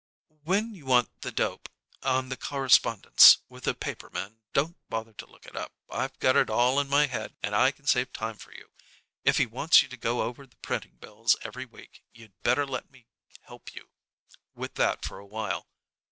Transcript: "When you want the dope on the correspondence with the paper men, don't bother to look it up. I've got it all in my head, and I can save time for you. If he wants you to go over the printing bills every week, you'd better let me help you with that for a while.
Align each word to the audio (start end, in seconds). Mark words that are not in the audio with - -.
"When 0.45 0.73
you 0.73 0.87
want 0.87 1.21
the 1.21 1.31
dope 1.31 1.69
on 2.01 2.29
the 2.29 2.35
correspondence 2.35 3.37
with 3.49 3.65
the 3.65 3.75
paper 3.75 4.09
men, 4.09 4.39
don't 4.51 4.75
bother 4.89 5.13
to 5.13 5.27
look 5.27 5.45
it 5.45 5.55
up. 5.55 5.73
I've 5.91 6.17
got 6.17 6.35
it 6.35 6.49
all 6.49 6.79
in 6.79 6.87
my 6.89 7.05
head, 7.05 7.35
and 7.43 7.53
I 7.55 7.69
can 7.69 7.85
save 7.85 8.11
time 8.11 8.37
for 8.37 8.51
you. 8.51 8.71
If 9.25 9.37
he 9.37 9.45
wants 9.45 9.83
you 9.83 9.87
to 9.89 9.97
go 9.97 10.21
over 10.23 10.47
the 10.47 10.55
printing 10.55 10.95
bills 10.95 11.35
every 11.43 11.65
week, 11.65 12.03
you'd 12.15 12.33
better 12.41 12.65
let 12.65 12.89
me 12.89 13.05
help 13.41 13.75
you 13.75 13.89
with 14.55 14.73
that 14.73 15.05
for 15.05 15.19
a 15.19 15.27
while. 15.27 15.67